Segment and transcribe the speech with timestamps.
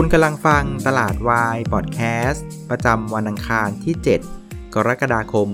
[0.00, 3.94] คุณกำลังฟังตลาดวายพอดแคสต์ประจำวันอังคารที่
[4.34, 5.48] 7 กรกฎาคม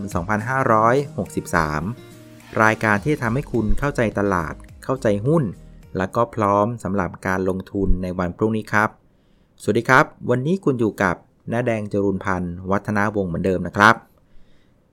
[1.87, 5.45] 2563 รายการที่ทำให้คุณเข้าใจตลาด เข้าใจหุ้น
[5.97, 8.89] และก็พร้อมสำหรับการลงทุนในวันพรุ่งนี้ครับ
[9.63, 11.17] สวัสดีครับ วันนี้คุณอยู่กับ
[11.53, 13.95] น้าแดงจรุนพันธ์วัฒนาวงศ์เหมือนเดิมนะครับ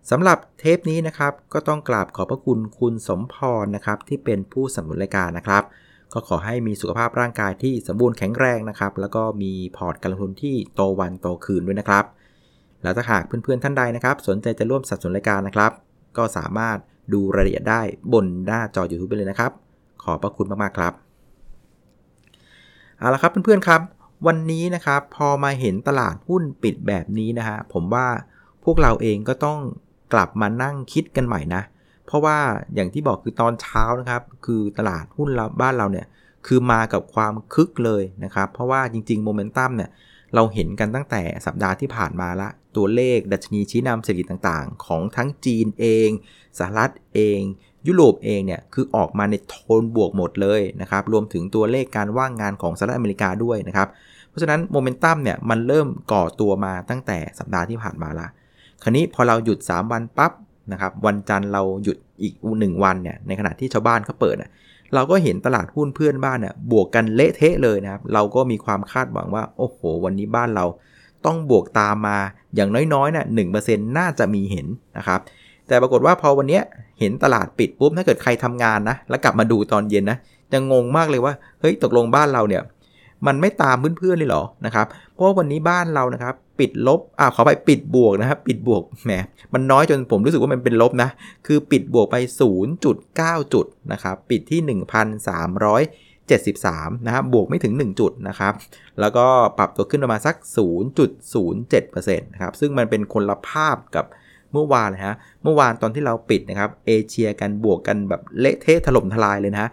[0.10, 5.64] สำหรับเทปนี้นะครับก็ต้องกราบขอบพระคุณคุณสมพรนะครับที่เป็นผู้สนับสนุนรายการนะครับ
[6.14, 12.06] ก็ขอให้มีสุขภาพร่างกายที่สมบูรณ์แข็งแรงนะครับ แล้วก็มีพอร์ตการลงทุนที่โตวันโตคืนด้วยนะครับ
[12.84, 15.72] แล้วถ้าหากเพื่อนๆท่านใดนะครับ สนใจจะร่วมสับสนุนรายการนะครับ
[16.18, 16.78] ก็สามารถ
[17.14, 17.82] ดูรายละเอียดได้
[18.14, 19.52] บนหน้าจอ YouTube ไปเลยนะครับ
[20.04, 20.94] ขอบพระคุณมากๆครับ
[22.98, 23.82] เอาละครับเพื่อนๆครับ
[24.28, 28.08] วันนี้นะครับพอมาเห็นตลาดหุ้นปิดแบบนี้นะฮะผมว่า
[28.64, 29.60] พวกเราเองก็ต้อง
[30.14, 31.62] กลับมานั่งคิดกันใหม่นะ
[32.10, 32.38] เพราะว่า
[32.76, 36.08] อย่างที่บอกคือตอนเช้านะครับ คือตลาดหุ้นเราบ้านเราเนี่ย
[36.48, 39.90] คือมากับความคึกเลยนะครับ เพราะว่าจริงๆโมเมนตัมเนี่ย
[40.36, 46.10] เราเห็นกันตั้งแต่สัปดาห์ที่ผ่านมาละ ตัวเลขดัชนีชี้นำเศรษฐกิจต่างๆ ของทั้งจีนเอง
[46.60, 47.40] สหรัฐเอง
[47.88, 53.88] ยุโรปเองเนี่ยคือออกมาในโทนบวกหมดเลยนะครับ รวมถึงตัวเลขการว่างงานของสหรัฐอเมริกาด้วยนะครับ
[54.30, 58.28] เพราะฉะนั้นโมเมนตัมเนี่ยมันเริ่มก่อตัวมาตั้งแต่สัปดาห์ที่ผ่านมาละ
[58.84, 60.32] คราวนี้พอเราหยุด 3 วันปั๊บ
[60.72, 64.36] นะครับวันจันทร์เราหยุดอีกหนึ่งวันเนี่ยในขณะที่ชาวบ้านเขาเปิด
[64.96, 70.66] เราก็เห็นตลาดหุ้นเพื่อนบ้านเนี่ยบวกกันเละเทะเลยนะครับเราก็มีความคาดหวังว่าโอ้โห วันนี้บ้านเรา
[71.26, 72.18] ต้องบวกตามมา
[72.56, 75.20] อย่างน้อยๆเนี่ยหน่าจะมีเห็นนะครับ
[75.68, 76.60] แต่ปรากฏว่าพอวันนี้
[77.00, 80.18] เห็นตลาดปิดปุ๊บถ้าเกิดใครทำงานนะแล้วกลับมาดูตอนเย็นนะ
[80.52, 82.62] จะงงมากเลยว่าเฮ้ยตกลงบ้านเราเนี่ย
[83.28, 89.12] มันไม่ตามเพื่อนๆเลยเหรอนะครับเพราะว่าวันนี้บ้านเรานะครับปิดลบอ่าขอไปปิดบวกนะครับปิดบวกแหม
[89.54, 91.10] มันน้อยจนผมรู้สึกว่ามันเป็นลบนะ
[91.48, 92.16] คือปิดบวกไป
[92.80, 94.60] 0.9 จุดนะครับปิดที่
[96.50, 98.54] 1,373นะครับบวกไม่ถึง 1 จุดนะครับ
[99.00, 99.26] แล้วก็
[99.58, 100.36] ปรับตัวขึ้นประมาณสัก
[101.18, 104.06] 0.07%นะครับซึ่งมันเป็นคนละภาพกับ
[104.54, 109.70] เมื่อวานเลยฮะเมื่อวานตอนที่เราปิดนะครับเอเชียกันบวกกันแบบเละเทะถล่มทลายเลยนะฮะ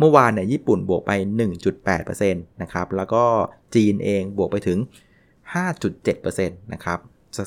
[0.00, 1.12] เมื่อวานเนี่ยญี่ปุ่นบวกไป
[1.72, 3.24] 1.8%นะครับแล้วก็
[3.74, 4.78] จีนเองบวกไปถึง
[5.54, 6.98] 5.7%นะครับ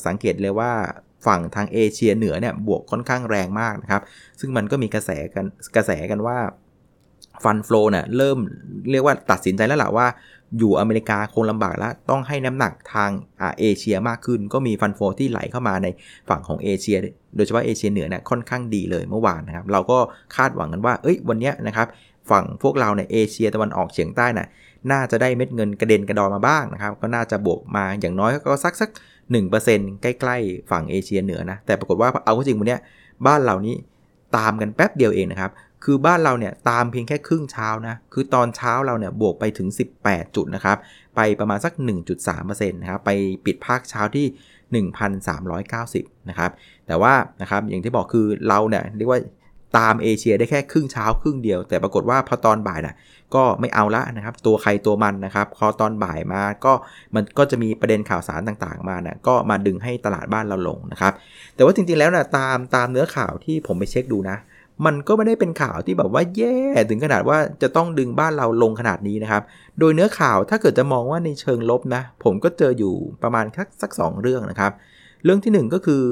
[0.07, 0.71] สังเกตเลยว่า
[1.25, 4.01] ฝั่งทางเอเชียเหนือเนี่ยบวกค่อนข้างแรงมากนะครับ
[4.39, 6.37] ซึ่งมันก็มีกระแสกันกระแสกันว่า
[7.43, 8.37] fund flow เนี่ยเริ่ม
[8.91, 10.07] เรียกว่าตัดสินใจแล้วแหละว่า
[10.57, 13.11] อยู่อเมริกาคงลำบากแล้ว ต้องให้น้ำหนักทาง
[13.41, 15.87] อาเอเชียมากขึ้น ก็มี fund flow ที่ไหลเข้ามาใน
[16.29, 16.97] ฝั่งของเอเชีย
[17.35, 19.97] โดยเฉพาะเอเชียเหนือเนี่ยค่อนข้างดีเลยเมื่อวานนะครับ เราก็
[20.35, 21.87] คาดหวังกันว่า เอ้ย วันนี้นะครับ
[22.31, 24.47] ฝั่งพวกเราในเอเชียตะวันออกเฉียงใต้น่ะ
[24.91, 28.89] น่าจะได้เม็ดเงินกระเด็นกระดอนมาบ้างนะครับ ก็น่าจะบวกมาอย่างน้อยก็สักสัก
[29.45, 32.77] 1%ใกล้ๆฝั่งเอเชียเหนือนะ แต่ปรากฏว่าเอาจริงวันนี้
[33.27, 33.75] บ้านเรานี้
[34.37, 35.51] ตามกันแป๊บเดียวเองนะครับ
[35.85, 39.67] คือบ้านเราเนี่ยตามเพียงแค่ครึ่งเช้านะ คือตอนเช้าเราเนี่ยบวกไปถึง
[40.01, 40.77] 18 จุดนะครับ
[41.15, 41.73] ไปประมาณสัก
[42.21, 43.11] 1.3%นะครับ ไป
[43.45, 44.85] ปิดภาคเช้าที่
[45.59, 46.51] 1,390 นะครับ
[46.87, 49.21] แต่ว่านะครับอย่างที่บอกคือเราเนี่ยเรียกว่า
[49.77, 52.95] ตามเอเชียได้แค่ครึ่งเช้าครึ่งเดียว แต่ปรากฏว่าพอตอนบ่ายนะ
[53.35, 56.73] ก็ไม่เอาละนะครับ ตัวใครตัวมันนะครับพอตอนบ่ายมาก็
[57.15, 61.13] มันก็จะมีประเด็นข่าวสารต่างๆมานะก็มาดึงให้ตลาดบ้านเราลงนะครับ
[61.55, 64.37] แต่ว่าจริงๆแล้วน่ะตามตามเนื้อข่าวที่ผมไปเช็คดูนะ
[64.85, 66.57] มันก็ไม่ได้เป็นข่าวที่แบบว่าแย่
[66.89, 69.43] ถึงขนาดว่าจะต้องดึงบ้านเราลงขนาดนี้นะครับ
[69.79, 74.71] โดยเนื้อข่าวถ้าเกิดจะมองว่าในเชิงลบนะ ผมก็เจออยู่ประมาณสักสักสเรื่องนะครับ
[75.23, 76.03] เรื่องที่ 1 ก็คือ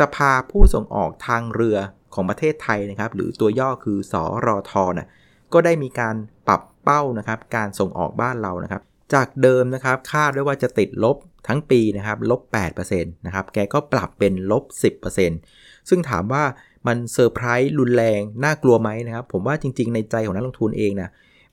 [0.00, 1.78] สภาผู้ส่งออกทางเรือ
[2.14, 5.08] ของประเทศไทยนะครับ หรือตัวย่อคือสอรอทอนะ
[5.52, 6.16] ก็ได้มีการ
[6.48, 8.82] ปรับเป้านะครับ การส่งออกบ้านเรานะครับ
[9.14, 11.16] จากเดิมนะครับคาดไว้ว่าจะติดลบ
[11.48, 12.40] ทั้งปีนะครับลบ
[12.72, 14.64] 8%นะครับแกก็ปรับเป็นลบ
[15.26, 16.44] 10%ซึ่งถามว่า
[16.86, 21.10] มันเซอร์ไพรส์รุนแรงน่ากลัวไหมนะครับ ผมว่าจริง ๆ ในใจของนักลงทุนเองนะ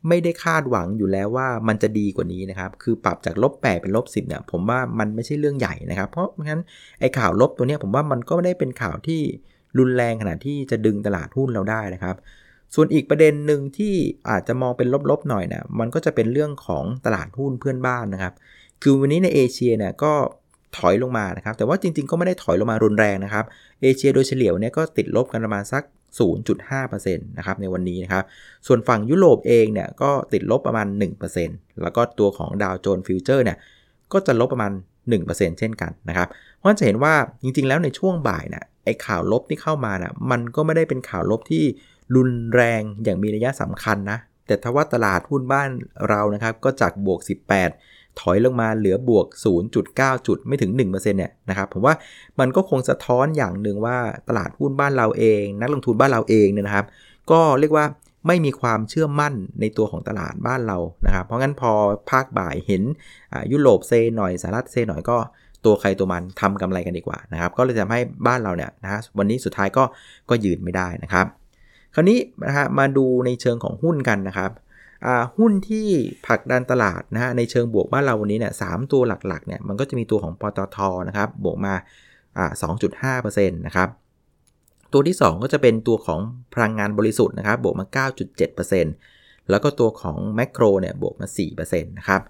[0.07, 6.61] ไม่ได้คาดหวังอยู่แล้วว่ามันจะดีกว่านี้นะครับ คือปรับจากลบ8เป็นลบ10เนี่ยผมว่ามันไม่ใช่เรื่องใหญ่นะครับ เพราะงั้น
[6.99, 9.21] ไอ้ข่าวลบตัวนี้ผมว่ามันก็ไม่ได้เป็นข่าวที่
[9.79, 12.15] รุนแรงขนาดที่จะดึงตลาดหุ้นเราได้นะครับ
[12.75, 13.93] ส่วนอีกประเด็นหนึ่งที่
[14.29, 18.33] อาจจะมองเป็นลบๆหน่อยนะมันก็จะเป็นเรื่องของตลาดหุ้นเพื่อนบ้านนะครับ
[18.81, 20.13] คือวันนี้ในเอเชียเนี่ยก็
[20.77, 23.45] ถอยลงมานะครับ แต่ว่าจริงๆ ก็ไม่ได้ถอยลงมารุนแรงนะครับ
[23.81, 25.83] เอเชียโดยเฉลี่ยเนี่ยก็ติดลบกันประมาณสัก
[26.19, 28.23] 0.5%นะครับในวันนี้นะครับ
[28.67, 30.87] ส่วนฝั่งยุโรปเองเนี่ยก็ติดลบประมาณ
[31.33, 33.57] 1%แล้วก็ตัวของดาวโจนส์ฟิวเจอร์เนี่ย
[34.13, 34.71] ก็จะลบประมาณ
[35.15, 36.27] 1%เช่นกันนะครับ
[36.57, 41.63] เพราะจะเห็นว่าจริงๆ แล้วในช่วงบ่ายนะไอ้ข่าวลบที่เข้ามานะ่ะมันก็ไม่ได้เป็นข่าวลบที่
[42.15, 44.17] รุนแรงอย่างมีนัยสำคัญนะ
[44.47, 45.69] แต่ถ้าว่าตลาดหุ้นบ้าน
[46.09, 47.19] เรานะครับก็จากบวก
[47.59, 49.25] 18 ถอยลงมาเหลือบวก
[49.75, 51.93] 0.9 จุดไม่ถึง 1%เนี่ยนะครับผมว่า
[52.39, 56.85] มันก็คงสะท้อนอย่างหนึ่งว่าตลาดหุ้นบ้านเราเอง นักลงทุนบ้านเราเองเนี่ยนะครับ
[57.31, 57.85] ก็เรียกว่า
[58.27, 61.71] ไม่มีความเชื่อมั่นในตัวของตลาดบ้านเรานะครับ เพราะงั้นพอ
[62.11, 62.83] ภาคบ่ายเห็น
[63.51, 65.17] ยุโรปเซหน่อยสหรัฐเซหน่อยก็
[65.65, 69.83] ตัวใครตัวมันทำกำไรกันดีกว่านะครับ ก็เลยทำให้บ้านเราเนี่ยนะฮะวันนี้สุดท้ายก็
[70.29, 71.25] ก็ยืนไม่ได้นะครับ
[71.95, 74.51] คราวนี้นะฮะมาดูในเชิงของหุ้นกันนะครับ
[75.37, 75.87] หุ้นที่
[76.27, 80.77] ผลักดันตลาดนะฮะในเชิงบวกบ้านเราวันนี้เนี่ยสตัวหลักๆเนี่ยมันก็จะมีตัวของปตท
[81.07, 81.73] นะครับบวกมา
[82.37, 82.51] อ่า
[83.21, 83.89] 2.5%นะครับ
[84.93, 86.19] ตัวที่ 2 ก็จะเป็นตัวของ
[86.53, 87.85] พลังงานบริสุทธิ์นะครับบวกมา
[88.67, 92.21] 9.7%แล้วก็ตัวของแมคโครเนี่ยบวกมา4%นะครับ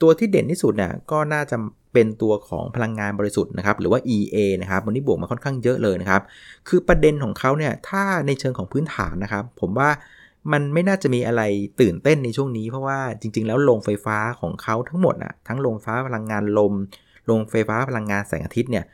[0.00, 1.56] ตัวที่เด่นที่สุดเนี่ยก็น่าจะ
[1.92, 6.22] เป็นตัวของพลังงานบริสุทธิ์นะครับหรือว่า EA นะครับวันนี้บวกมาค่อนข้างเยอะเลยนะครับ
[6.68, 9.90] คือประเด็นของเขาเนี่ยถ้าในเชิงของพื้นฐานนะครับ ผมว่า
[10.52, 11.42] มันไม่น่าจะมีอะไร
[11.80, 16.74] ตื่นเต้นในช่วงนี้เพราะว่าจริง ๆ แล้วโรงไฟฟ้าของเขาทั้งหมดอะทั้งโรงฟ้าพลังงานลม
[17.26, 18.84] โรงไฟฟ้าพลังงานแสงอาทิตย์เนี่ย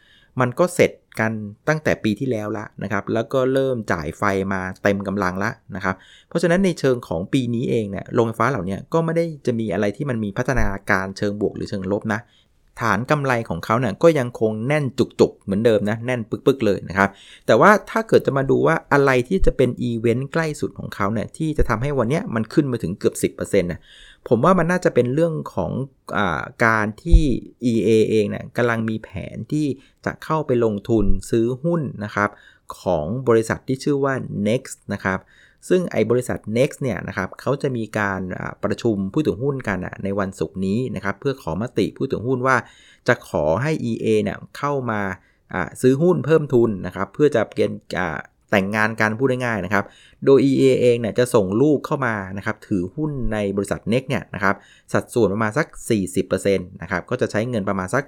[0.40, 1.32] มันก็เสร็จกัน
[1.68, 4.22] ตั้งแต่ปีที่แล้วละนะครับ แล้วก็เริ่มจ่ายไฟ
[4.52, 5.94] มาเต็มกำลังละนะครับ
[6.28, 12.20] เพราะฉะนั้นในเชิงของปีนี้เองเนี่ยโรงไฟฟ้าเหล่านี้ก็ไม่ได้จะมีอะไรที่มันมีพัฒนาการเชิงบวกหรือเชิงลบนะ
[12.80, 17.10] ฐานกำไรของเขาเนี่ยก็ยังคงแน่นจุกๆ เหมือนเดิมนะแน่นปึกๆเลยนะครับ
[17.46, 23.80] แต่ว่าถ้าเกิดจะมาดูว่าอะไรที่จะเป็นอีเวนต์ใกล้สุดของเขาเนี่ยที่จะทำให้วันนี้มันขึ้นมาถึงเกือบ 10%นะ
[24.28, 25.72] ผมว่ามันน่าจะเป็นเรื่องของ
[26.16, 26.20] อ
[26.64, 27.22] การที่
[27.72, 29.66] EA เองเนี่ยกำลังมีแผนที่
[30.04, 32.30] จะเข้าไปลงทุนซื้อหุ้นนะครับ
[32.82, 34.14] ของบริษัทที่ชื่อว่า
[34.48, 35.18] Next นะครับ
[35.68, 38.20] ซึ่งไอ้บริษัท Next เนี่ยนะครับเขาจะมีการ
[38.64, 42.56] ประชุมผู้ถือหุ้นกันในวันศุกร์นี้นะครับเพื่อขอมติผู้ถือหุ้นว่า
[43.08, 45.00] จะขอให้ EA เนี่ยเข้ามา
[45.82, 47.70] ซื้อหุ้นเพิ่มทุนนะครับเพื่อจะเปลี่ยน
[48.50, 49.84] แต่งงานการพูดง่ายๆนะครับ
[50.24, 54.54] โดย EA เองเนี่ยจะส่งลูกเข้ามานะครับถือหุ้นในบริษัท n e x เนี่ยนะครับ
[54.92, 55.66] สัดส่วนประมาณสัก
[56.26, 58.04] 40%นะครับก็จะใช้เงินประมาณสัก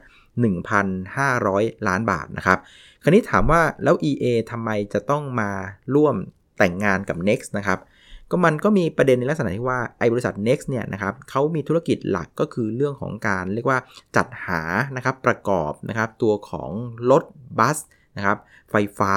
[1.12, 2.58] 1,500 ล้านบาทนะครับ
[3.02, 5.50] คราวนี้ถามว่าแล้ว EA ทำไมจะต้องมา
[5.94, 6.14] ร่วม
[6.58, 7.78] แต่งงานกับ Next นะครับ
[8.30, 13.78] ก็มันก็มีประเด็นในลักษณะที่ว่าไอ้บริษัท Next เนี่ยนะครับเขามีธุรกิจหลักก็คือเรื่องของการเรียกว่า
[14.16, 14.62] จัดหา
[14.96, 16.70] นะครับประกอบนะครับตัวของ
[17.10, 17.24] รถ
[17.58, 17.78] bus
[18.16, 18.38] นะครับ
[18.70, 19.12] ไฟฟ้า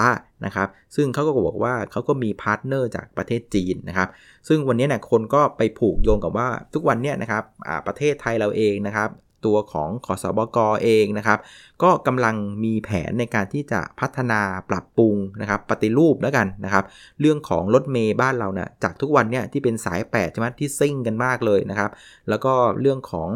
[0.46, 4.10] นะครับซึ่งเขาก็บอกว่าเขาก็มี partner จากประเทศจีนนะครับ
[4.48, 7.44] ซึ่งวันนี้เนี่ยคนก็ไปผูกโยงกับว่าทุกวันเนี่ยนะครับ
[7.88, 9.10] ประเทศไทยเราเองนะครับ
[9.46, 11.40] ตัวของขอสบกอเองนะครับ
[11.84, 16.86] ก็กำลังมีแผนในการที่จะพัฒนาปรับปรุงนะครับปฏิรูปแล้วกันนะครับ
[17.20, 21.92] เรื่องของรถเมล์บ้านเราเนี่ยจากทุกวันเนี่ยที่เป็นสาย8ใช่ไหมที่ซิ่งกันมากเลยนะครับ
[22.30, 23.30] แล้วก็เรื่องของ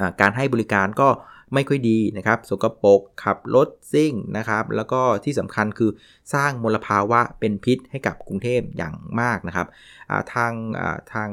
[0.00, 1.08] อการให้บริการก็
[1.54, 5.90] ไม่ค่อยดีนะครับ สกปรกขับรถซิ่งนะครับ แล้วก็ที่สำคัญคือ
[6.34, 9.66] สร้างมลภาวะเป็นพิษให้กับกรุงเทพอย่างมากนะครับ
[10.32, 10.52] ทาง
[11.12, 11.30] ทาง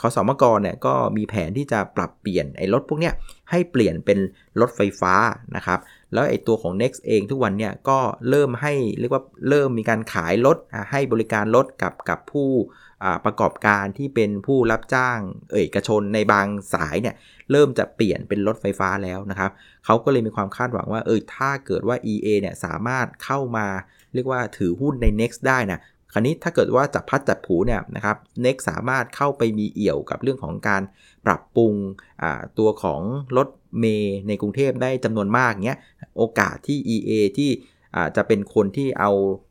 [0.00, 3.14] ขอสมกรเนี่ยก็มีแผนที่จะปรับเปลี่ยนไอ้รถพวกเนี้ย
[3.50, 4.18] ให้เปลี่ยนเป็น
[4.60, 5.14] รถไฟฟ้า
[5.56, 5.78] นะครับ
[6.12, 7.98] แล้วไอ้ตัวของ Next เองทุกวันเนี่ยก็
[8.30, 10.56] เริ่มให้เรียกว่าเริ่มมีการขายรถ
[10.90, 12.50] ให้บริการรถกับกับผู้
[13.24, 15.18] ประกอบการที่เป็นผู้รับจ้าง
[15.54, 17.14] เอกชนในบางสายเนี่ย
[17.50, 19.50] เริ่มจะเปลี่ยนเป็นรถไฟฟ้าแล้วนะครับ
[19.84, 23.66] เขาก็เลยมีความคาดหวังว่าเออถ้าเกิดว่า EA เนี่ยสามารถเข้ามา
[24.14, 25.80] เรียกว่าถือหุ้นใน Next ได้นะ
[26.14, 30.82] คราวนี้ถ้าเกิดว่าจับพัดจับผูเนี่ยนะครับ Next สามารถเข้าไปมีเอี่ยวกับเรื่องของการ
[31.26, 31.74] ปรับปรุง
[32.58, 33.00] ตัวของ
[33.36, 35.78] รถเมย์ในกรุงเทพได้จำนวนมากเงี้ย
[36.18, 37.50] โอกาสที่ EA ที่
[38.16, 39.10] จะเป็นคนที่เอา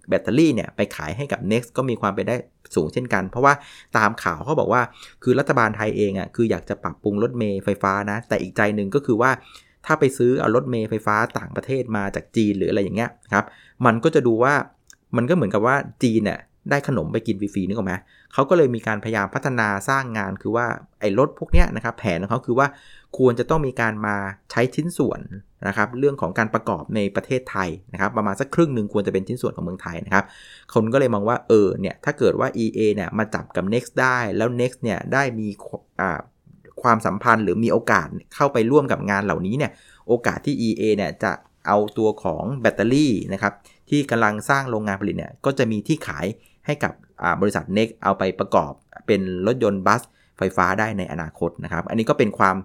[0.10, 2.36] แบตเตอรี่เนี่ยไปขายให้กับ Next ก็มีความเป็นได้
[2.76, 3.54] สูงเช่นกัน เพราะว่า
[3.98, 4.82] ตามข่าวเขาบอกว่า
[5.24, 9.32] คือรัฐบาลไทยเองอะคืออยากจะปรับปรุงรถเมย์ไฟฟ้านะ แต่อีกใจหนึ่งก็คือว่า
[9.86, 13.46] ถ้าไปซื้อเอารถเมย์ไฟฟ้าต่างประเทศมาจากจีนหรืออะไรอย่างเงี้ยครับ
[13.86, 14.54] มันก็จะดูว่า
[15.18, 16.40] มันก็เหมือนกับว่าจีนเนี่ย
[16.70, 17.94] ได้ขนมไปกินฟรีๆนึกออกไหม
[18.34, 20.66] เขาก็เลยมีการพยายามพัฒนาสร้างงานคือว่า
[21.00, 22.68] ไอ้รถพวกเนี้ยนะครับ แผนของเขาคือว่า
[23.18, 24.16] ควรจะต้องมีการมา
[24.52, 25.20] ใช้ชิ้นส่วน
[25.68, 30.26] นะครับ เรื่องของการประกอบในประเทศไทยนะครับ ประมาณสักครึ่งหนึ่งควรจะเป็นชิ้นส่วนของเมืองไทยนะครับ
[30.74, 35.48] คนก็เลยมองว่าเออเนี่ยถ้าเกิดว่า EA เนี่ยมาจับกับ Next ได้แล้ว Next เนี่ยได้มี
[36.82, 39.72] ความสัมพันธ์หรือมีโอกาสเข้าไปร่วมกับงานเหล่านี้เนี่ย
[40.08, 41.32] โอกาสที่ EA เนี่ยจะ
[41.68, 43.54] เอาตัวของแบตเตอรี่นะครับ
[43.90, 46.26] ที่กำลังสร้างโรงงานผลิตเนี่ยก็จะมีที่ขาย
[46.66, 46.94] ให้กับ
[47.42, 48.72] บริษัท n e x เอาไปประกอบ
[49.08, 50.02] เป็นรถยนต์บัส
[50.38, 52.56] ไฟฟ้าได้ในอนาคตนะครับ อันนี้ก็เป็นความ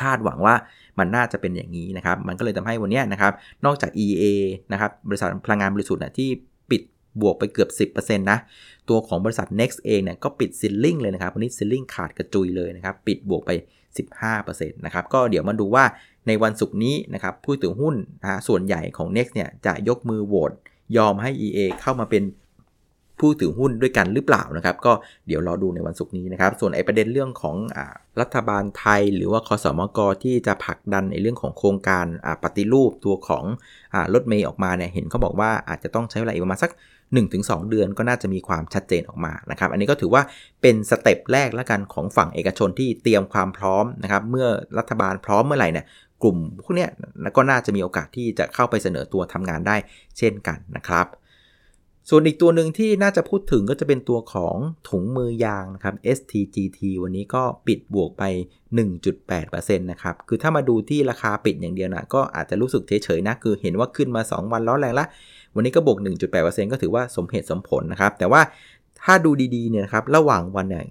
[0.00, 0.54] คาดหวังว่า
[0.98, 3.32] มันน่าจะเป็นอย่างนี้นะครับ มันก็เลยทำให้วันนี้นะครับ
[3.64, 4.24] นอกจาก EA
[4.72, 6.30] นะครับ บริษัทพลังงานบริสุทธิ์นะที่
[6.70, 6.82] ปิด
[7.20, 8.38] บวกไปเกือบ 10%นะ
[8.88, 13.50] ตัวของบริษัท Next เองเนี่ยก็ปิดซิลลิงเลยนะครับ วันนี้ซิลลิงขาดกระจุยเลยนะครับ ปิดบวกไป
[14.16, 15.84] 15%นะครับ ก็เดี๋ยวมาดูว่า
[16.26, 20.52] ในวันศุกร์นี้นะครับผู้ถือหุ้นนะส่วนใหญ่ของ Next เนี่ยจะยกมือโหวต
[20.96, 22.22] ยอมให้ EA เข้ามาเป็น
[23.22, 24.92] ผู้ถือหุ้นด้วยกันหรือเปล่านะครับ ก็
[25.26, 27.78] เดี๋ยวรอดูในวันศุกร์นี้นะครับ ส่วนไอ้ประเด็นเรื่องของ
[28.20, 32.06] รัฐบาลไทย หรือว่าขสมกที่จะผลักดันในเรื่องของโครงการ
[32.42, 36.70] ปฏิรูปตัวของรถเมล์ออกมาเนี่ยเห็นเขาบอกว่าอาจจะต้องใช้เวลาอีกประมาณสัก
[37.20, 40.22] 1-2 เดือนก็น่าจะมีความชัดเจนออกมานะครับ อันนี้ก็ถือว่า
[40.62, 44.48] เป็น step แรกแล้วกันของฝั่งเอกชนที่เตรียมความพร้อมนะครับเมื่อ
[44.78, 45.86] รัฐบาลพร้อมเมื่อไหร่เนี่ย
[46.22, 46.86] กลุ่มพวกนี้
[47.36, 49.76] ก็น่าจะมีโอกาสที่จะเข้าไปเสนอตัวทำงานได้
[50.18, 51.06] เช่นกันนะครับ
[52.08, 54.56] ส่วนอีกตัวหนึ่งที่น่าจะพูดถึงก็จะเป็นตัวของ
[54.88, 58.24] ถุงมือยางนะครับ STGT วันนี้ก็ปิดบวกไป
[58.86, 65.06] 1.8%นะครับ คือถ้ามาดูที่ราคาปิดอย่างเดียวนะก็อาจจะรู้สึกเฉยๆนะ คือเห็นว่าขึ้นมา 2 วันล้อแรงละ
[65.54, 65.98] วันนี้ก็บวก
[66.34, 68.42] 1.8%ก็ถือว่าสมเหตุสมผลนะครับ แต่ว่า
[69.02, 70.84] ถ้าดูดีๆเนี่ยนะครับ ระหว่างวันเนี่ย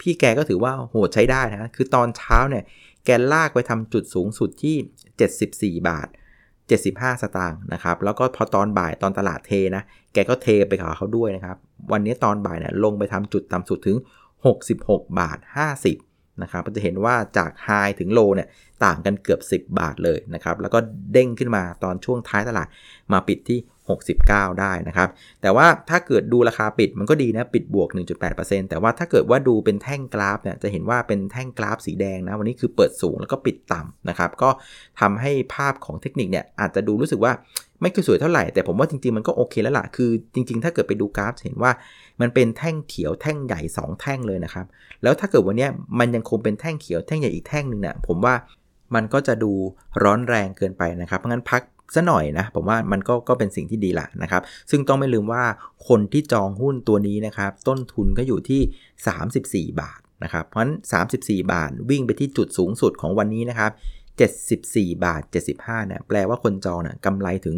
[0.00, 2.64] พี่แกก็ถือว่าโหดใช้ได้นะ คือตอนเช้าเนี่ย
[3.04, 6.08] แกลากไปทำจุดสูงสุดที่ 74 บาท
[6.68, 9.82] 75 สตางค์นะครับ แล้วก็พอตอนบ่ายตอนตลาดเทนะ
[10.12, 11.56] แกก็เทไปกับเขาด้วยนะครับ
[11.92, 13.96] วันนี้ตอนบ่ายเนี่ยลงไปทำจุดต่ำสุดถึง
[14.56, 15.38] 66 บาท
[15.84, 17.68] 50 นะครับก็จะเห็นว่าจากไฮ
[18.00, 18.48] ถึงโลเนี่ย
[18.84, 20.78] ต่างกันเกือบ 10 บาทเลยนะครับ แล้วก็
[21.12, 22.68] เด้งขึ้นมาตอนช่วงท้ายตลาด
[23.12, 23.58] มาปิดที่
[23.88, 25.08] 69 ได้นะครับ
[25.42, 27.88] แต่ว่าถ้าเกิดดูราคาปิดมันก็ดีนะ ปิดบวก
[28.28, 34.50] 1.8%แต่ว่าถ้าเกิดว่าดูเป็นแท่งกราฟเนี่ยจะเห็นว่าเป็นแท่งกราฟสีแดงนะ วันนี้คือเปิดสูงแล้วก็ปิดต่ำนะครับ ก็
[35.00, 37.32] ทำให้ภาพของเทคนิคเนี่ยอาจจะดูรู้สึกว่า
[37.82, 41.72] ไม่ค่อยสวยเท่าไหร่ แต่ผมว่าจริงๆมันก็โอเคแล้วล่ะ คือจริงๆ ถ้าเกิดไปดูกราฟเห็นว่า
[42.20, 44.66] มันเป็นแท่งเขียวแท่งใหญ่ 2 แท่งเลยนะครับ
[45.02, 48.34] แล้วถ้าเกิดวันนี้มันยังคงเป็นแท่งเขียวแท่งใหญ่อีกแท่งหนึ่งเนี่ยผมว่า
[48.94, 49.52] มันก็จะดู
[50.02, 51.62] ร้อนแรงเกินไปนะครับ เพราะงั้นพัก
[51.94, 55.44] ซะหน่อยนะผมว่ามันก็ก็เป็นสิ่งที่ดีละนะครับ ซึ่งต้องไม่ลืมว่า
[55.88, 60.72] คนที่จองหุ้นตัวนี้นะครับ ต้นทุนก็อยู่ที่ 34 บาทนะครับ เพราะฉะนั้น
[61.10, 63.70] 34 บาทวิ่งไปที่จุดสูงสุดของวันนี้นะครับ
[64.56, 65.22] 74 บาท
[65.54, 67.56] 75เนี่ยแปลว่าคนจองเนี่ยกำไรถึง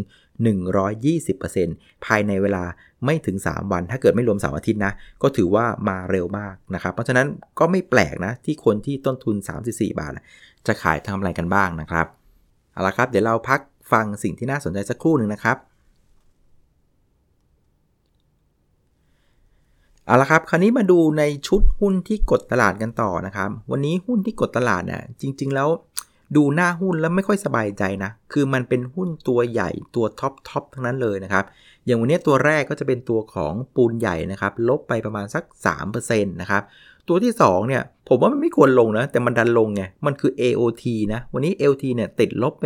[0.83, 2.65] 120%ภายในเวลา
[3.05, 4.93] ไม่ถึง 3 วัน ถ้าเกิดไม่รวมเสาร์อาทิตย์นะ
[5.23, 7.27] ก็ถือว่ามาเร็วมากนะครับ เพราะฉะนั้น
[7.59, 10.13] ก็ไม่แปลกนะ ที่คนที่ต้นทุน 34 บาท
[10.67, 12.07] จะขายทำอะไรกันบ้างนะครับ
[12.73, 13.61] เอาละครับ เดี๋ยวเราพัก
[13.93, 15.57] ฟังสิ่งที่น่าสนใจสักครู่หนึ่งนะครับ
[20.07, 25.69] เอาละครับ คราวนี้มาดูในชุดหุ้นที่กดตลาดกันต่อนะครับ วันนี้หุ้นที่กดตลาดเนี่ยจริง ๆ แล้ว
[26.37, 31.45] ดูหน้าหุ้นแล้วไม่ค่อยสบายใจนะ คือมันเป็นหุ้นตัวใหญ่ตัวท็อปทอปทั้งนั้นเลยนะครับ
[31.87, 35.45] อย่างวันนี้ตัวแรกก็จะเป็นตัวของปูนใหญ่นะครับ ลบไปประมาณสัก
[35.85, 36.63] 3%นะครับ
[37.09, 42.65] ตัวที่ 2 เนี่ย ผมว่ามันไม่ควรลงนะ แต่มันดันลงไง มันคือ AOT นะ วันนี้ AOT เนี่ยติดลบไป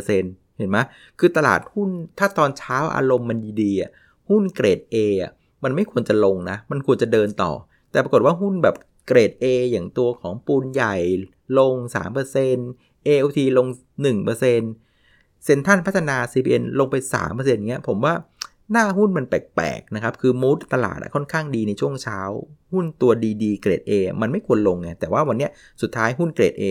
[0.00, 0.78] 1% เห็นไหม
[1.18, 3.90] คือตลาดหุ้นถ้าตอนเช้าอารมณ์มันดีๆอะ
[4.28, 5.32] หุ้นเกรด A อะ
[5.64, 7.52] มันไม่ควรจะลงนะ มันควรจะเดินต่อ
[7.90, 10.96] แต่ปรากฏว่าหุ้นแบบเกรด A อย่างตัวของปูนใหญ่
[11.58, 11.74] ลง
[12.44, 13.66] 3% AOT ลง
[14.02, 14.38] 1%
[15.44, 18.14] เซ็นทันพัฒนา CPN ลงไป 3%เงี้ย ผมว่า
[18.72, 22.20] หน้าหุ้นมันแปลกๆนะครับ คือมูดตลาดค่อนข้างดีในช่วงเช้า
[22.72, 23.92] หุ้นตัวดีๆเกรด A
[24.22, 25.48] มันไม่ควรลงไง แต่ว่าวันนี้
[25.82, 26.62] สุดท้ายหุ้นเกรด A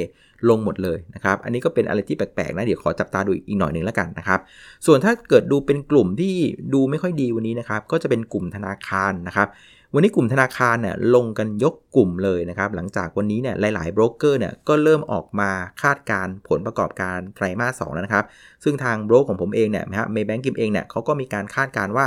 [0.49, 4.39] ลงหมดเลยนะครับ อันนี้ก็เป็นอะไรที่แปลกๆนะ เดี๋ยวขอจับตาดูอีกหน่อยหนึ่งแล้วกันนะครับ
[4.85, 6.35] ส่วนถ้าเกิดดูเป็นกลุ่มที่
[6.73, 9.47] ดูไม่ค่อยดีวันนี้นะครับ ก็จะเป็นกลุ่มธนาคารนะครับ
[9.95, 15.49] วันนี้กลุ่มธนาคารเนี่ยลงกันยกกลุ่มเลยนะครับ หลังจากวันนี้เนี่ยหลายๆโบรกเกอร์เนี่ยก็เริ่มออกมา
[15.81, 18.25] คาดการผลประกอบการไตรมาสสแล้วนะครับ
[18.63, 22.05] ซึ่งทางโบรกของผมเองเนี่ยนะฮะเมย์แบงกิมเองเนี่ยเขาก็มีการคาดการว่า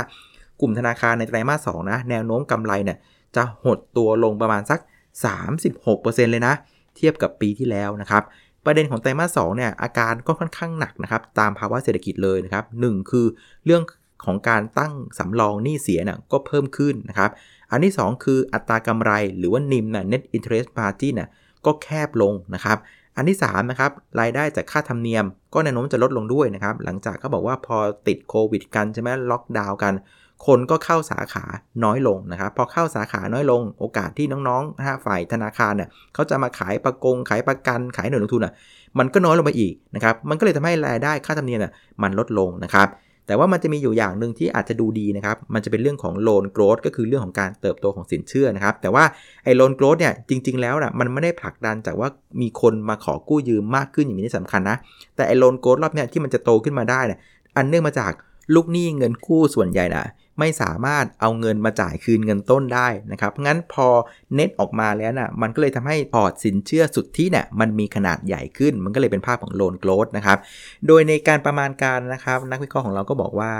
[0.61, 2.97] กลุ่มธนาคารในไตรมาสสนะแนวโน้มกำไรเนี่ย
[3.35, 4.79] จะหดตัวลงประมาณสัก
[5.55, 6.53] 36%เลยนะ
[6.95, 8.23] เทียบกับปีที่แล้วนะครับ
[8.65, 13.25] ประเด็นของไตรมาสสเนี่ยอาการก็ค่อนข้างหนักนะครับตามภาวะเศรษฐกิจเลยนะครับหคือ
[13.65, 13.83] เรื่อง
[14.25, 17.31] ของการตั้งสำรองหนี้เสียน่ะก็เพิ่มขึ้นนะครับ
[17.71, 21.29] อันที่ 2 คืออัตรากำไรหรือว่านิมน่ะ net interest margin น่ะ
[21.65, 22.77] ก็แคบลงนะครับ
[23.15, 29.93] อันที่3นะครับรายได้จากค่าธรรมเนียม ก็แนวโน้มจะลดลงด้วยนะครับหลังจากก็บอกว่าพอติดโควิดกันใช่ไหมล็อกดาวน์กัน
[30.47, 31.45] คนก็เข้าสาขา
[31.83, 38.53] น้อยลงนะครับพอเข้าสาขาน้อยลง โอกาสที่น้องๆนะฮะฝ่ายธนาคารเนี่ยเขาจะมาขายประกันขายประกันขายหน่วยลงทุนอะ
[38.99, 42.87] มันก็น้อยลงไปอีกนะครับมันก็เลยทำให้รายได้ค่าธรรมเนียมเนี่ยมันลดลงนะครับ
[43.27, 49.03] แต่ว่ามันจะมีอยู่อย่างหนึ่งที่อาจจะดูดีนะครับ มันจะเป็นเรื่องของ loan growth ก็คือเรื่องของการเติบโตของสินเชื่อนะครับ แต่ว่า
[49.43, 52.09] ไอ้ loan growth เนี่ยจริง ๆ แล้วนะมันไม่ได้ผลักดันจากว่า
[52.41, 54.77] มีคนมาขอกู้ยืมมากขึ้นอย่างนี้สำคัญนะ
[55.15, 57.19] แต่ไอ้ loan growth รอบเนี้ยที่มันจะโตขึ้นมาได้เนี่ย
[57.57, 58.11] อันเนื่องมาจาก
[58.55, 60.05] ลูกหนี้เงินกู้ส่วนใหญ่นะ
[60.39, 63.87] ไม่สามารถเอาเงินมาจ่ายคืนเงินต้นได้นะครับ งั้นพอ
[64.35, 70.37] เน็ตออกมาแล้วน่ะมันก็เลยทำให้พอร์ตสินเชื่อสุทธิเนี่ยมันมีขนาดใหญ่ขึ้น มันก็เลยเป็นภาพของ loan growth นะครับ
[70.87, 73.53] โดยในการประมาณการนะครับ นักวิเคราะห์ของเราก็บอกว่า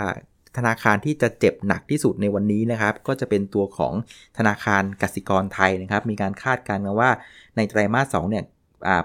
[0.58, 3.94] ธนาคารที่จะเจ็บหนักที่สุดในวันนี้นะครับ ก็จะเป็นตัวของ
[4.38, 7.12] ธนาคารกสิกรไทยนะครับ มีการคาดการณ์ว่า
[7.56, 8.44] ในไตรมาส2เนี่ย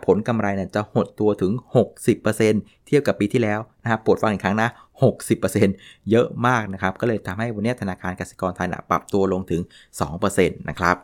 [0.06, 1.52] ผลกำไรเนี่ยจะหดตัวถึง
[2.18, 4.68] 60%เทียบกับปีที่แล้วนะครับปวดฟังอีกครั้งนะ
[5.38, 9.62] 60%เยอะมากนะครับ ก็เลยทำให้วันนี้ธนาคารกสิกรไทยนะปรับตัวลงถึง
[10.00, 10.98] 2%นะครับ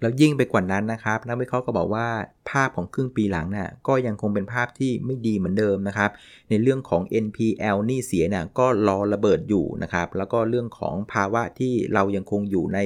[0.00, 2.06] แล้วยิ่งไปกว่านั้นนะครับนักวิเคราะห์ก็บอกว่า
[2.50, 6.10] ภาพของครึ่งปีหลังน่ะก็ยังคงเป็นภาพที่ไม่ดีเหมือนเดิมนะครับ
[6.50, 12.78] ในเรื่องของ NPL หนี้เสียนี่ยก็รอระเบิดอยู่นะครับ แล้วก็เรื่องของภาวะที่เรายังคงอยู่ใน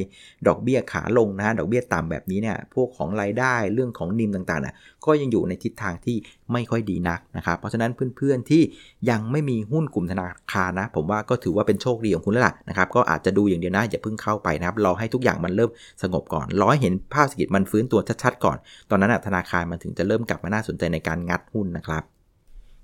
[0.46, 4.74] ดอกเบี้ยขาลงนะฮะดอกเบี้ยต่ำแบบนี้เนี่ยพวกของรายได้เรื่องของนิมต่างๆน่ะ
[5.06, 6.16] ก็ยังอยู่ในทิศทางที่
[6.52, 8.62] ไม่ค่อยดีนักนะครับ เพราะฉะนั้นเพื่อนๆที่
[9.10, 15.70] ยังไม่มีหุ้นกลุ่มธนาคารนะ ผมว่าก็ถือว่าเป็นโชคดีของคุณแล้วล่ะนะครับก็อาจจะดูอย่างเดียวนะอย่าเพิ่งเข้าไปนะครับรอให้ทุกอย่างมันเริ่ม
[16.02, 18.56] สงบก่อนรอให้เห็นภาพเศรษฐกิจมันฟื้นตัวชัดๆก่อน
[18.90, 22.02] ตอนนั้นธนาคารมันถึงจะเริ่มกลับมาน่าสนใจในการงัดหุ้นนะครับ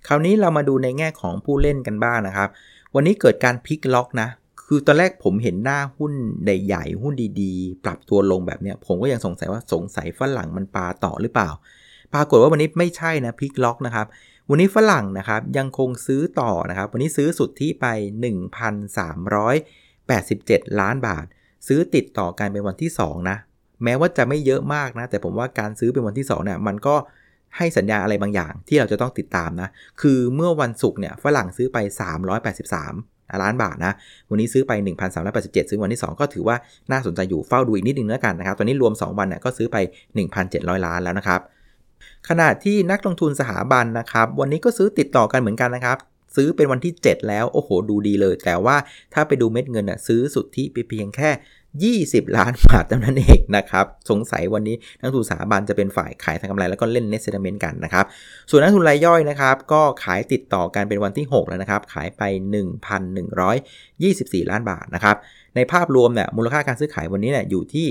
[0.06, 2.49] คราวนี้เรามาดูในแง่ของผู้เล่นกันบ้างนะครับ
[2.94, 4.28] วันนี้เกิดการพลิกล็อกนะ
[4.66, 6.12] คือตอนแรกผมเห็นหน้าหุ้น
[6.44, 11.50] ใหญ่ๆหุ้นดีๆ ปรับตัวลงแบบนี้ผมก็ยังสงสัยว่าสงสัยฝรั่งมันปาต่อหรือเปล่า
[12.14, 14.06] ปรากฏว่าวันนี้ไม่ใช่นะพลิกล็อกนะครับ
[14.50, 17.87] วันนี้ฝรั่งนะครับยังคงซื้อต่อนะครับ วันนี้ซื้อสุดที่ไป
[19.54, 21.25] 1,387 ล้านบาท
[21.66, 23.37] ซื้อติดต่อกันเป็นวันที่ 2 นะ
[23.85, 26.97] แม้ว่าจะไม่เยอะมากนะ แต่ผมว่าการซื้อเป็นวันที่2เนี่ยมันก็
[27.56, 29.68] ให้สัญญาอะไรบางอย่างที่เราจะต้องติดตามนะ
[30.00, 31.78] คือเมื่อวันศุกร์เนี่ยฝรั่งซื้อไป
[32.61, 33.92] 383 ล้านบาทนะ
[34.30, 34.73] วันนี้ซื้อไป
[35.23, 36.56] 1,387 ซื้อวันที่ 2 ก็ถือว่า
[36.90, 39.76] น่าสนใจอยู่เฝ้าดูอีกนิดนึงแล้วกันนะครับ ตอนนี้รวม 2 วันเนี่ยก็ซื้อไป
[40.33, 41.40] 1,700 ล้านแล้วนะครับ
[42.28, 45.99] ขณะที่นักลงทุนสถาบันนะครับ วันนี้ก็ซื้อติดต่อกันเหมือนกันนะครับ
[46.37, 48.76] ซื้อเป็นวันที่ 7 แล้ว โอ้โห ดูดีเลย แต่ว่า
[49.14, 51.31] ถ้าไปดูเม็ดเงินน่ะซื้อสุดที่เพียงแค่
[51.83, 58.04] 20 ล้านบาทเท่านั้นเองนะครับ สงสัยวันนี้นักทุนสถาบันจะเป็นฝ่ายขายทางกำไรแล้วก็เล่นเน็ตเซนเมนต์กันนะครับ
[58.50, 62.23] ส่วนนักทุนรายย่อยนะครับ ก็ขายติดต่อกันเป็นวันที่ 6 แล้วนะครับ ขายไป
[63.16, 65.16] 1,124 ล้านบาทนะครับ
[65.57, 67.87] ในภาพรวมเนี่ยมูลค่าการซื้อขายวันนี้เนี่ยอยู่ที่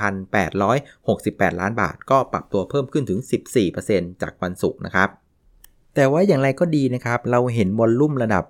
[0.00, 3.18] 81,868 ล้านบาท ก็ปรับตัวเพิ่มขึ้นถึง
[3.70, 5.10] 14%จากวันศุกร์นะครับ
[5.94, 8.44] แต่ว่าอย่างไรก็ดีนะครับ เราเห็นวอลลุ่มระดับ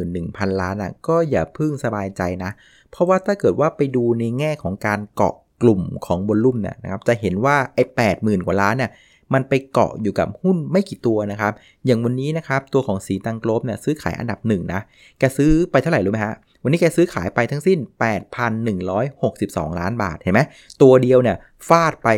[0.00, 2.50] 81,000 ล้านอะก็อย่าพึ่งสบายใจนะ
[2.94, 8.90] เพราะว่าถ้าเกิดว่าไปดูในแง่ของการเกาะกลุ่มของบอลลุ่มเนี่ยนะครับจะเห็นว่าไอ้แปดหมื่นกว่าล้านเนี่ย
[9.34, 11.52] มันไปเกาะอยู่กับหุ้นไม่กี่ตัวนะครับ
[11.86, 14.80] อย่างวันนี้นะครับตัวของสีตังโกลบเนี่ยซื้อขายอันดับหนึ่งนะ
[15.18, 17.78] แกซื้อไปเท่าไหร่รู้ไหมฮะ วันนี้แกซื้อขายไปทั้งสิ้น
[18.58, 20.40] 8,162 ล้านบาท เห็นไหม
[20.82, 21.36] ตัวเดียวเนี่ย
[21.68, 22.08] ฟาดไป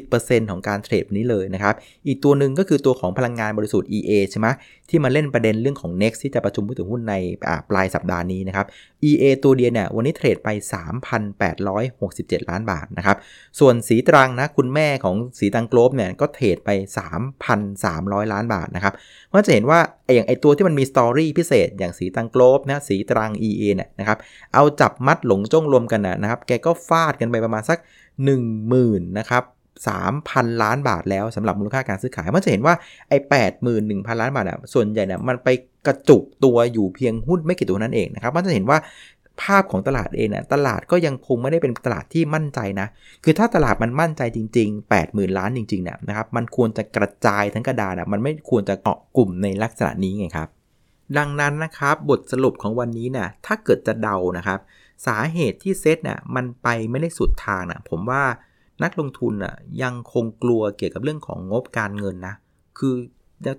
[0.00, 1.74] 10%ของการเทรดนี้เลยนะครับ
[2.06, 4.48] อีกตัวหนึ่งก็คือตัวของพลังงานบริสุทธิ์ EA ใช่ไหม
[4.88, 7.14] ที่มาเล่นประเด็นเรื่องของ Next ที่จะประชุมผู้ถือหุ้นใน
[7.70, 8.66] ปลายสัปดาห์นี้นะครับ
[9.08, 10.48] EA ตัวเดียวเนี่ยวันนี้เทรดไป
[11.28, 13.16] 3,867 ล้านบาทนะครับ
[13.60, 16.70] ส่วนสีตรังนะคุณแม่ของสีตังโกลบเนี่ยก็เทรดไป
[17.52, 18.94] 3,300 ล้านบาทนะครับ
[19.32, 19.80] ก็จะเห็นว่า
[20.14, 24.18] อย่างไอตัวที่มันมีสตอรี่พิเศษ อย่างสีตังโกลบนะสีตรัง EA เนี่ยนะครับ
[24.54, 27.78] เอาจับมัดหลงจ้งรวมกันนะครับแกก็ฟาดกันไปประมาณสัก
[28.20, 29.42] 10,000นะครับ
[30.02, 32.74] 3,000 ล้านบาทแล้วสำหรับมูลค่าการซื้อขาย มันจะเห็นว่า
[33.08, 33.18] ไอ้
[33.68, 35.48] 81,000 ล้านบาทอะส่วนใหญ่เนี่ยมันไป
[35.86, 38.78] กระจุกตัวอยู่เพียงหุ้นไม่กี่ตัวนั่นเองนะครับมันจะเห็นว่า
[39.42, 42.86] ภาพของตลาดเองนี่ยตลาดก็ยังคงไม่ได้เป็นตลาดที่มั่นใจนะ
[43.24, 50.48] คือถ้าตลาดมันมั่นใจจริง ๆ 80,000 ล้านจริงๆเนี่ยนะครับ มันควรจะกระจายทั้งกระดานอะมันไม่ควรจะเกาะกลุ่มในลักษณะนี้ไงครับ
[51.18, 54.60] ดังนั้นนะครับบทสรุปของวันนี้นี่ยถ้าเกิดจะเดานะครับ
[55.06, 58.22] สาเหตุที่เซตนี่ยมันไปไม่ได้สุดทางนะผมว่า
[58.82, 62.34] นักลงทุนอะยังคงกลัวเกี่ยวกับเรื่องของงบการเงินนะ
[62.78, 62.94] คือ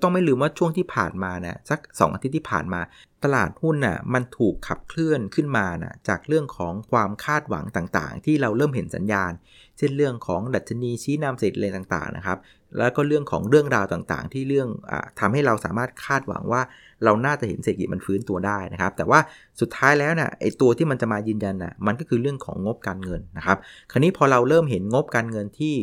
[0.02, 2.82] ต้องไม่ลืมว่าช่วงที่ผ่านมานะสัก 2 อาทิตย์ที่ผ่านมา
[3.24, 9.32] ตลาดหุ้นน่ะมันถูกขับเคลื่อนขึ้นมานะจากเรื่องของความคาดหวังต่างๆ ที่เราเริ่มเห็นสัญญาณ
[9.78, 12.38] เช่นเรื่องของดัชนีชี้นำเศรษฐกิจต่างๆนะครับ
[12.78, 16.62] แล้วก็เรื่องของเรื่องราวต่างๆ ที่เรื่องอทำให้เราสามารถคาดหวังว่า
[17.04, 19.20] เราน่าจะเห็นเศรษฐกิจมันฟื้นตัวได้นะครับ แต่ว่า
[19.62, 23.58] สุดท้ายแล้วนะ่ะไอตัวที่มันจะมายืนยันนะ่ะมันก็คือเรื่องของงบการเงินนะครับ
[23.92, 25.74] คราวนี้พอเราเริ่มเห็นงบการเงินที่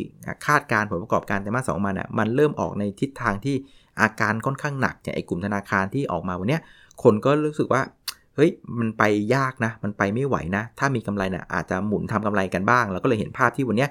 [0.45, 3.55] คาดการผลประกอบการแต่มาสองมันอะมันเริ่มออกในทิศทางที่
[4.01, 6.59] อาการค่อนข้างหนักอย่างไอกลุ่มธนาคารที่ออกมาวันนี้
[7.03, 7.81] คนก็รู้สึกว่า
[8.35, 9.03] เฮ้ยมันไป
[9.35, 13.87] ยากนะ มันไปไม่ไหวนะ ถ้ามีกำไรนะ่ะอาจจะหมุนทำกำไรกันบ้าง เราก็เลยเห็นภาพที่วันนี้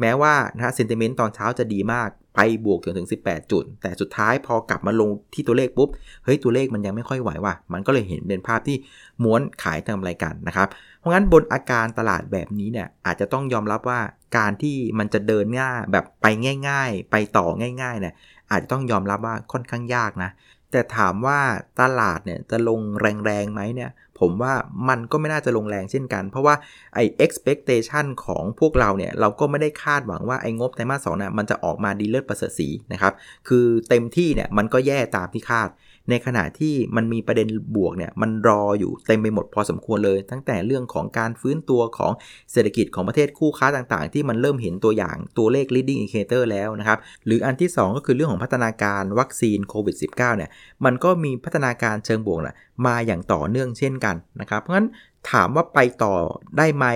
[0.00, 5.88] แม้ว่านะฮะเซนติเมนต์ตอนเช้าจะดีมากไปบวกถึงถึง 18 จุด แต่สุดท้ายพอกลับมาลงที่ตัวเลขปุ๊บ
[6.24, 8.76] เฮ้ย ตัวเลขมันยังไม่ค่อยไหวว่ะ มันก็เลยเห็นเป็นภาพที่
[9.24, 14.00] ม้วนขายทำรายกันนะครับ เพราะงั้นบนอาการตลาดแบบนี้เนี่ยอาจจะต้องยอมรับว่า
[14.36, 16.26] การที่มันจะเดินง่ายแบบไป
[16.68, 17.46] ง่าย ๆ ไปต่อ
[17.82, 18.14] ง่ายๆเนี่ย
[18.50, 20.30] อาจจะต้องยอมรับว่าค่อนข้างยากนะ
[20.72, 21.38] แต่ถามว่า
[21.80, 22.80] ตลาดเนี่ยจะลง
[23.24, 24.54] แรงๆไหมเนี่ย ผมว่า
[24.88, 26.54] มันก็ไม่น่าจะลงแรงเช่นกัน เพราะว่า
[26.94, 33.12] ไอ้ expectation ของพวกเราเนี่ย เราก็ไม่ได้คาดหวังว่าไอ้งบไตรมาสสองเนี่ยมันจะออกมาดีเลิศประเสริฐสีนะครับ
[33.48, 35.68] คือเต็มที่เนี่ยมันก็แย่ตามที่คาด
[36.10, 42.12] ในขณะที่มันมีประเด็นบวกเนี่ยมันรออยู่เต็มไปหมดพอสมควรเลย ตั้งแต่เรื่องของการฟื้นตัวของ
[42.52, 50.50] เศรษฐกิจของประเทศคู่ค้าต่างๆ ที่มันเริ่มเห็นตัวอย่างตัวเลข leading indicator แล้วนะครับ หรืออันที่ 2 ก็คือเรื่องของพัฒนาการวัคซีนโควิด -19 เนี่ย
[50.84, 54.88] มันก็มีพัฒนาการเชิงบวกนะมาอย่างต่อเนื่องเช่นกันนะครับ เพราะฉะนั้น
[55.30, 56.14] ถามว่าไปต่อ
[56.58, 56.86] ได้ไหม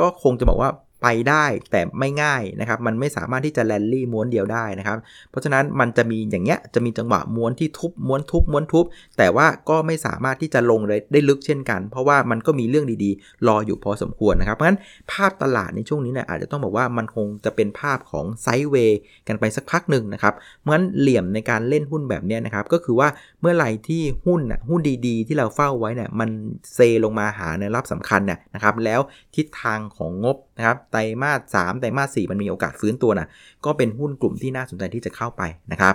[0.00, 0.70] ก็คงจะบอกว่า
[1.02, 4.98] ไปได้แต่ไม่ง่ายนะครับ มันไม่สามารถที่จะแลนลี่ม้วนเดียวได้นะครับ
[5.30, 8.84] เพราะฉะนั้นมันจะมีอย่างเงี้ยจะมีจังหวะม้วนที่ทุบม้วนทุบม้วนทุบ
[9.18, 14.80] แต่ว่าก็ไม่สามารถที่จะลงเลยได้ลึกเช่นกัน เพราะว่ามันก็มีเรื่องดีๆ รออยู่พอสมควรนะครับเพราะฉะนั้น
[15.12, 23.08] ภาพตลาดในช่วงนี้เนี่ยอาจจะต้องบอกว่ามันคงจะเป็นภาพของไซด์เวย์กันไปสักพักหนึ่งนะครับเพราะฉะนั้นเหลี่ยมในการเล่นหุ้นแบบเนี้ยนะครับก็คือว่า
[23.40, 26.30] เมื่อไหร่ที่หุ้นหุ้นดีๆ ที่เราเฝ้าไว้เนี่ยมัน
[26.74, 29.00] เซลงมาหาในรับสำคัญเนี่ยนะครับแล้ว
[29.36, 33.28] ทิศทางของงบนะครับไตรมาส3ไตรมาส4มันมีโอกาสฟื้นตัวนะ
[33.64, 35.94] ก็เป็นหุ้นกลุ่มที่น่าสนใจที่จะเข้าไปนะครับ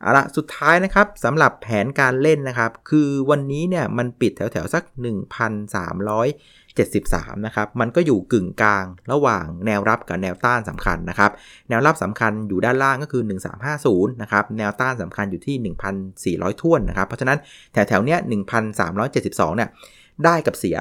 [0.00, 4.82] เอาละสุดท้ายนะครับสำหรับแผนการเล่นนะครับ คือวันนี้เนี่ยมันปิดแถวๆสัก
[5.74, 11.30] 1,373 นะครับ มันก็อยู่กึ่งกลางระหว่างแนวรับกับแนวต้านสำคัญนะครับ
[11.68, 13.22] แนวรับสำคัญอยู่ด้านล่างก็คือ
[13.72, 15.56] 1350 นะครับ แนวต้านสำคัญอยู่ที่
[16.38, 17.38] 1,400 ท่วนนะครับ เพราะฉะนั้น
[17.72, 18.18] แถวๆเนี้ย
[18.88, 19.68] 1,372 เนี่ย
[20.26, 20.76] ได้กับเสีย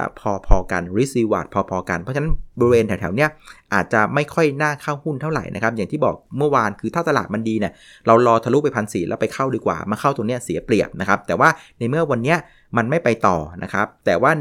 [0.48, 3.30] พอๆกัน risk reward พอๆกัน เพราะฉะนั้นบริเวณแถวๆเนี้ย
[3.74, 7.74] อาจจะไม่ค่อยน่าเข้าหุ้นเท่าไหร่นะครับ อย่างที่บอกเมื่อวานคือถ้าตลาดมันดีเนี่ย
[8.08, 11.50] เรารอทะลุไปพันสี่แล้วไปเข้าดีกว่า มาเข้าตรงเนี้ยเสียเปรียบนะครับ แต่ว่า
[11.80, 12.38] ในเมื่อวันเนี้ย
[12.78, 14.32] มันไม่ไปต่อนะครับ แต่ว่า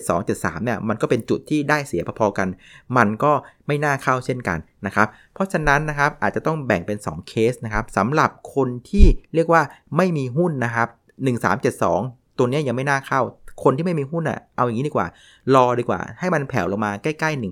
[0.00, 2.48] 137273เนี่ยมันก็เป็นจุดที่ได้เสียพอๆกัน
[2.96, 3.32] มันก็
[3.66, 9.62] ไม่น่าเข้าเช่นกันนะครับ เพราะฉะนั้นนะครับอาจจะต้องแบ่งเป็น 2 เคสนะครับสำหรับคนที่เรียกว่า
[9.96, 10.88] ไม่มีหุ้นนะครับ
[11.62, 13.20] 1372 ตัวนี้ยังไม่น่าเข้า
[13.62, 15.06] คนที่ไม่มีหุ้นอะเอาอย่างนี้ดีกว่า
[15.54, 17.42] รอดีกว่า ให้มันแผ่วลงมาใกล้ๆ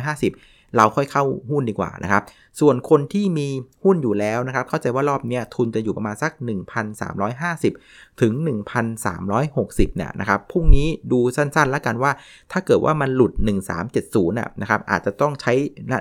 [0.00, 2.22] 1,350 เราค่อยเข้าหุ้นดีกว่านะครับ
[2.60, 3.48] ส่วนคนที่มี
[3.84, 6.32] หุ้นอยู่แล้วนะครับ เข้าใจว่ารอบนี้ทุนจะอยู่ประมาณสัก
[7.46, 8.32] 1,350 ถึง
[9.14, 12.12] 1,360เนี่ยนะครับพรุ่งนี้ดูสั้นๆ แล้วกันว่า
[12.52, 13.32] ถ้าเกิดว่ามันหลุด
[13.80, 15.52] 1370น่ะครับอาจจะต้องใช้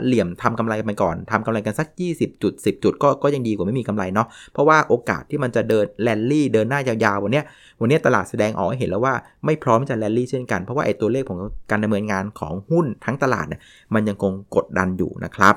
[0.05, 7.41] เหลี่ยมทำกำไรไปก่อนทำกำไรกันสัก 20จุด10 จุดก็ก็ยังดีกว่าไม่มีกำไรเนาะเพราะว่าโอกาสที่มันจะเดินแลนลี่เดินหน้ายาวๆวันนี้
[7.81, 9.13] วันนี้ตลาดแสดงออกให้เห็นแล้วว่า
[9.45, 11.39] ไม่พร้อมจะแลนลี่เช่นกันเพราะว่าไอ้ตัวเลขของ
[11.71, 13.61] การดำเนินงานของหุ้นทั้งตลาดเนี่ย
[13.93, 15.55] มันยังคงกดดดันอยู่นะครับ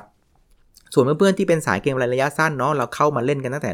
[0.95, 3.71] ส่วนเพื่อนๆที่เป็นสายเกมระยะสั้นเนาะเราเข้ามาเล่นกันตั้งแต่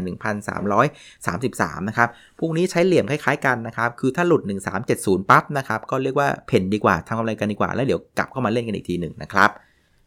[1.25, 4.43] 1,333 นะครับ พวกนี้ใช้เหลี่ยมคล้ายๆกันนะครับ คือถ้าหลุด
[4.87, 9.51] 1370 ปั๊บนะครับ ก็เรียกว่าเพ่นดีกว่าทำกำไรกันดีกว่า แล้วเดี๋ยวกลับเข้ามาเล่นกันอีกทีหนึ่งนะครับ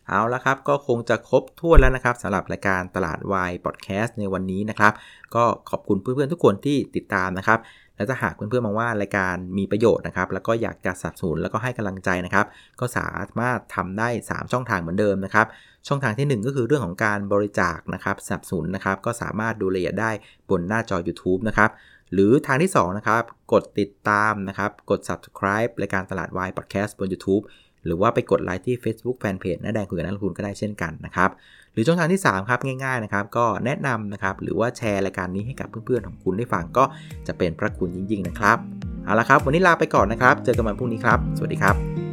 [0.08, 4.94] เอาละครับ ก็คงจะครบถ้วนแล้วนะครับสำหรับรายการตลาดวายพอดแคสต์ในวันนี้นะครับ
[5.36, 7.60] ก็ขอบคุณเพื่อนๆทุกคนที่ติดตามนะครับ
[8.02, 12.46] แล้วถ้าหากเพื่อนๆมองว่ารายการมีประโยชน์นะครับ แล้วก็อยากจะสนับสนุนแล้วก็ให้กำลังใจนะครับ
[12.80, 13.08] ก็สา
[13.40, 15.48] มารถทำได้ 3 ช่องทางเหมือนเดิมนะครับ
[15.88, 20.12] ช่องทางที่ 1 ก็คือเรื่องของการบริจาคนะครับสนับสนุนนะครับ ก็สามารถดูรายละเอียดได้
[20.50, 21.70] บนหน้าจอ YouTube นะครับ
[22.14, 27.44] หรือทางที่2นะครับกดติดตามนะครับกด subscribe รายการตลาดวายพอดแคสต์บน YouTube
[27.86, 31.30] หรือว่าไปกดไลค์ที่ Facebook Fanpage น้าแดงคุยกับนักลงทุนก็ได้เช่นกันนะครับ
[31.74, 36.84] หรือช่องทางที่ 3 ครับง่ายๆนะครับก็แนะนำนะครับหรือว่าแชร์รายการนี้ให้กับเพื่อนๆของคุณได้ฟังก็
[37.28, 38.58] จะเป็นพระคุณยิ่งๆนะครับ
[39.06, 42.11] เอาละครับ วันนี้ลาไปก่อนนะครับ เจอกันวันพรุ่งนี้ครับ สวัสดีครับ